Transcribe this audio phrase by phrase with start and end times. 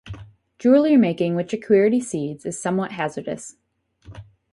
[0.57, 3.57] Jewelry-making with jequirity seeds is somewhat hazardous.